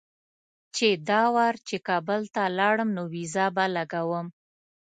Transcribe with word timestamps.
چې 0.75 0.87
دا 1.09 1.23
وار 1.35 1.55
چې 1.67 1.75
کابل 1.89 2.21
ته 2.35 2.41
لاړم 2.57 2.89
نو 2.97 3.03
ویزه 3.13 3.45
به 3.55 3.65
لګوم. 3.75 4.27